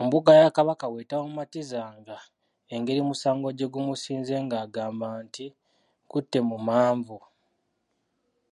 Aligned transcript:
"Embuga 0.00 0.32
ya 0.40 0.50
Kabaka 0.56 0.84
bw’etaamumatizanga 0.92 2.16
ngeri 2.78 3.00
musango 3.08 3.48
gye 3.56 3.66
gumusinze 3.72 4.34
ng’agamba 4.44 5.06
nti, 5.24 5.46
“nkutte 6.04 6.38
mu 6.48 6.56
mmanvu.”" 6.62 7.16